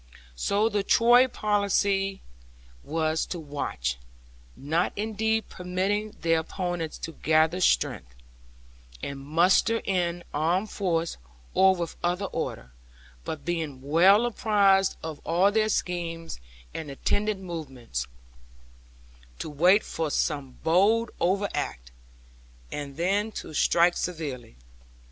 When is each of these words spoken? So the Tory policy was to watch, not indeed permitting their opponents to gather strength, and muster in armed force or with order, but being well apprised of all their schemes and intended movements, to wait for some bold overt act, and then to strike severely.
So 0.35 0.67
the 0.67 0.81
Tory 0.81 1.27
policy 1.27 2.21
was 2.83 3.23
to 3.27 3.39
watch, 3.39 3.99
not 4.55 4.93
indeed 4.95 5.47
permitting 5.47 6.15
their 6.21 6.39
opponents 6.39 6.97
to 7.05 7.11
gather 7.11 7.61
strength, 7.61 8.15
and 9.03 9.19
muster 9.19 9.79
in 9.85 10.23
armed 10.33 10.71
force 10.71 11.17
or 11.53 11.75
with 11.75 11.95
order, 12.01 12.71
but 13.23 13.45
being 13.45 13.83
well 13.83 14.25
apprised 14.25 14.97
of 15.03 15.19
all 15.23 15.51
their 15.51 15.69
schemes 15.69 16.39
and 16.73 16.89
intended 16.89 17.37
movements, 17.39 18.07
to 19.37 19.51
wait 19.51 19.83
for 19.83 20.09
some 20.09 20.57
bold 20.63 21.11
overt 21.19 21.51
act, 21.53 21.91
and 22.71 22.97
then 22.97 23.31
to 23.33 23.53
strike 23.53 23.95
severely. 23.95 24.55